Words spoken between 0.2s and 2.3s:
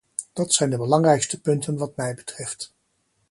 Dat zijn de belangrijkste punten wat mij